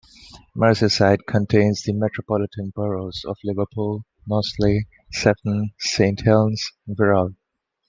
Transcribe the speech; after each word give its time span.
Merseyside 0.57 1.19
contains 1.27 1.83
the 1.83 1.93
metropolitan 1.93 2.71
boroughs 2.75 3.23
of 3.23 3.37
Liverpool, 3.43 4.03
Knowsley, 4.25 4.87
Sefton, 5.11 5.73
Saint 5.77 6.21
Helens 6.21 6.71
and 6.87 6.97
Wirral. 6.97 7.35